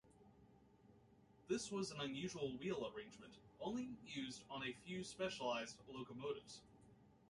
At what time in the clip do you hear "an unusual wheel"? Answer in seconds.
1.91-2.87